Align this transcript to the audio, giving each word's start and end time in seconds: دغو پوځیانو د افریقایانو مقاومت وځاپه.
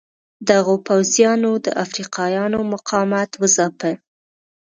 دغو 0.49 0.75
پوځیانو 0.87 1.51
د 1.65 1.67
افریقایانو 1.83 2.59
مقاومت 2.73 3.31
وځاپه. 3.41 3.91